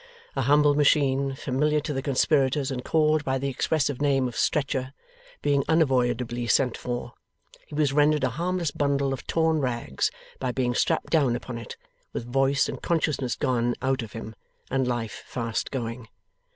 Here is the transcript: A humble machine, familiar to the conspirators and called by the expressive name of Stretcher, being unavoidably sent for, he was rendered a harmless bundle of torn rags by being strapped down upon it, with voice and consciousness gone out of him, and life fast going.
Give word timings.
A 0.35 0.41
humble 0.41 0.73
machine, 0.73 1.35
familiar 1.35 1.79
to 1.81 1.93
the 1.93 2.01
conspirators 2.01 2.71
and 2.71 2.83
called 2.83 3.23
by 3.23 3.37
the 3.37 3.49
expressive 3.49 4.01
name 4.01 4.27
of 4.27 4.35
Stretcher, 4.35 4.93
being 5.43 5.63
unavoidably 5.69 6.47
sent 6.47 6.75
for, 6.75 7.13
he 7.67 7.75
was 7.75 7.93
rendered 7.93 8.23
a 8.23 8.31
harmless 8.31 8.71
bundle 8.71 9.13
of 9.13 9.27
torn 9.27 9.59
rags 9.61 10.09
by 10.39 10.51
being 10.51 10.73
strapped 10.73 11.11
down 11.11 11.35
upon 11.35 11.59
it, 11.59 11.77
with 12.13 12.25
voice 12.25 12.67
and 12.67 12.81
consciousness 12.81 13.35
gone 13.35 13.75
out 13.83 14.01
of 14.01 14.13
him, 14.13 14.33
and 14.71 14.87
life 14.87 15.21
fast 15.27 15.69
going. 15.69 16.07